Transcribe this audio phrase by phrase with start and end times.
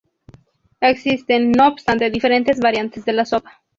[0.79, 3.61] Existen no obstante diferentes variantes de la sopa.